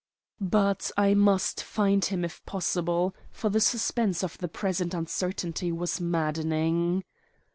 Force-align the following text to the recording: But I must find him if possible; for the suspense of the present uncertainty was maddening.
But 0.43 0.89
I 0.97 1.13
must 1.13 1.61
find 1.61 2.03
him 2.03 2.25
if 2.25 2.43
possible; 2.47 3.13
for 3.31 3.49
the 3.51 3.59
suspense 3.61 4.23
of 4.23 4.35
the 4.39 4.47
present 4.47 4.95
uncertainty 4.95 5.71
was 5.71 6.01
maddening. 6.01 7.03